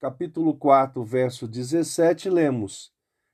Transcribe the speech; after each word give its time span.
capítulo 0.00 0.56
4, 0.56 1.02
verso 1.04 1.48
17, 1.48 2.30
lemos: 2.30 2.92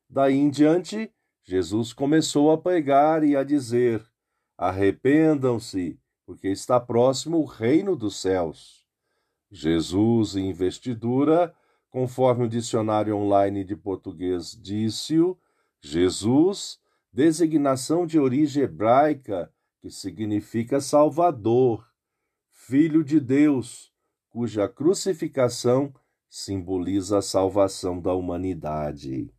Daí 0.09 0.35
em 0.35 0.51
diante, 0.51 1.13
Jesus 1.43 1.93
começou 1.93 2.51
a 2.51 2.59
pregar 2.59 3.23
e 3.23 3.37
a 3.37 3.45
dizer: 3.45 4.05
Arrependam-se, 4.57 5.99
porque 6.25 6.49
está 6.49 6.81
próximo 6.81 7.39
o 7.39 7.45
reino 7.45 7.95
dos 7.95 8.21
céus. 8.21 8.87
Jesus, 9.51 10.37
em 10.37 10.49
investidura, 10.49 11.55
conforme 11.91 12.45
o 12.45 12.49
dicionário 12.49 13.17
online 13.17 13.63
de 13.63 13.77
português 13.77 14.59
disse-o, 14.59 15.39
Jesus, 15.81 16.81
designação 17.13 18.07
de 18.07 18.19
origem 18.19 18.63
hebraica 18.63 19.53
que 19.81 19.91
significa 19.91 20.81
Salvador, 20.81 21.87
Filho 22.51 23.05
de 23.05 23.21
Deus, 23.21 23.93
cuja 24.31 24.67
crucificação 24.67 25.93
simboliza 26.37 27.19
a 27.19 27.23
salvação 27.23 28.01
da 28.01 28.13
humanidade. 28.13 29.31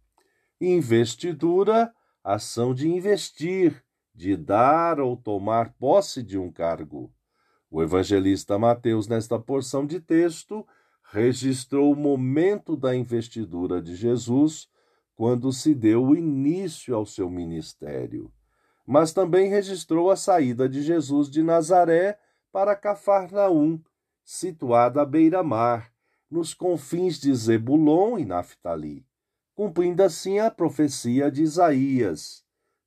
Investidura, 0.62 1.94
ação 2.24 2.74
de 2.74 2.88
investir, 2.88 3.84
de 4.14 4.38
dar 4.38 5.02
ou 5.02 5.18
tomar 5.18 5.74
posse 5.74 6.24
de 6.24 6.38
um 6.38 6.50
cargo. 6.50 7.12
O 7.70 7.84
evangelista 7.84 8.58
Mateus, 8.58 9.10
nesta 9.10 9.38
porção 9.38 9.86
de 9.86 10.00
texto, 10.00 10.66
registrou 11.12 11.92
o 11.92 11.98
momento 11.98 12.78
da 12.78 12.96
investidura 12.96 13.82
de 13.82 13.94
Jesus 13.94 14.70
quando 15.18 15.52
se 15.52 15.76
deu 15.76 16.16
início 16.16 16.96
ao 16.96 17.06
seu 17.06 17.30
ministério. 17.30 18.32
Mas 18.88 19.12
também 19.12 19.50
registrou 19.50 20.10
a 20.10 20.16
saída 20.16 20.70
de 20.70 20.82
Jesus 20.82 21.30
de 21.30 21.44
Nazaré 21.44 22.18
para 22.54 22.74
Cafarnaum, 22.74 23.82
situada 24.24 25.02
à 25.02 25.06
beira-mar, 25.06 25.94
nos 26.30 26.54
confins 26.54 27.20
de 27.20 27.34
Zebulon 27.34 28.18
e 28.18 28.26
Naphtali, 28.26 29.06
cumprindo 29.54 30.04
assim 30.04 30.40
a 30.40 30.50
profecia 30.50 31.32
de 31.32 31.44
Isaías: 31.44 32.44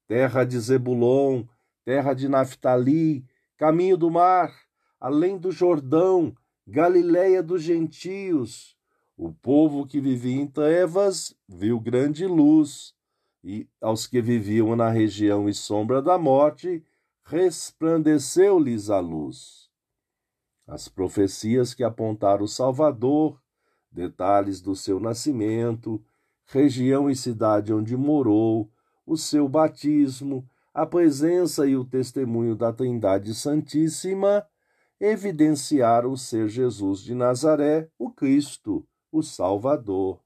terra 0.06 0.44
de 0.44 0.58
Zebulon, 0.58 1.44
terra 1.84 2.14
de 2.14 2.28
Naphtali, 2.28 3.24
caminho 3.56 3.96
do 3.96 4.10
mar, 4.10 4.52
além 5.00 5.38
do 5.38 5.50
Jordão, 5.50 6.34
Galiléia 6.66 7.42
dos 7.42 7.62
gentios. 7.62 8.76
O 9.16 9.32
povo 9.32 9.86
que 9.86 10.00
vivia 10.00 10.36
em 10.36 10.46
trevas 10.46 11.34
viu 11.48 11.80
grande 11.80 12.26
luz, 12.26 12.94
e 13.42 13.66
aos 13.80 14.06
que 14.06 14.20
viviam 14.20 14.76
na 14.76 14.90
região 14.90 15.48
e 15.48 15.54
sombra 15.54 16.02
da 16.02 16.18
morte, 16.18 16.84
resplandeceu-lhes 17.24 18.90
a 18.90 19.00
luz 19.00 19.67
as 20.68 20.86
profecias 20.86 21.72
que 21.72 21.82
apontaram 21.82 22.44
o 22.44 22.48
Salvador, 22.48 23.40
detalhes 23.90 24.60
do 24.60 24.76
seu 24.76 25.00
nascimento, 25.00 26.04
região 26.44 27.08
e 27.08 27.16
cidade 27.16 27.72
onde 27.72 27.96
morou, 27.96 28.70
o 29.06 29.16
seu 29.16 29.48
batismo, 29.48 30.46
a 30.74 30.84
presença 30.84 31.66
e 31.66 31.74
o 31.74 31.86
testemunho 31.86 32.54
da 32.54 32.70
Trindade 32.70 33.34
Santíssima 33.34 34.46
evidenciaram 35.00 36.14
ser 36.16 36.48
Jesus 36.48 37.00
de 37.00 37.14
Nazaré, 37.14 37.88
o 37.98 38.10
Cristo, 38.10 38.86
o 39.10 39.22
Salvador. 39.22 40.20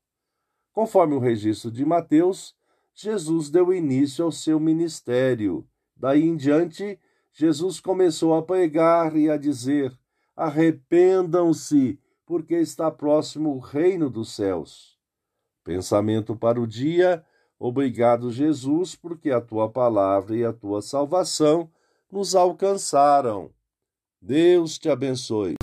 Conforme 0.72 1.14
o 1.14 1.20
registro 1.20 1.70
de 1.70 1.84
Mateus, 1.84 2.56
Jesus 2.92 3.48
deu 3.48 3.72
início 3.72 4.24
ao 4.24 4.32
seu 4.32 4.58
ministério. 4.58 5.64
Daí 5.96 6.24
em 6.24 6.36
diante, 6.36 6.98
Jesus 7.32 7.78
começou 7.78 8.34
a 8.34 8.42
pregar 8.42 9.16
e 9.16 9.30
a 9.30 9.36
dizer: 9.36 9.96
arrependam-se, 10.36 11.98
porque 12.26 12.56
está 12.56 12.90
próximo 12.90 13.54
o 13.54 13.58
reino 13.58 14.08
dos 14.08 14.34
céus. 14.34 14.98
Pensamento 15.64 16.34
para 16.34 16.60
o 16.60 16.66
dia. 16.66 17.24
Obrigado, 17.58 18.30
Jesus, 18.30 18.96
porque 18.96 19.30
a 19.30 19.40
tua 19.40 19.70
palavra 19.70 20.36
e 20.36 20.44
a 20.44 20.52
tua 20.52 20.82
salvação 20.82 21.70
nos 22.10 22.34
alcançaram. 22.34 23.50
Deus 24.20 24.78
te 24.78 24.88
abençoe. 24.88 25.61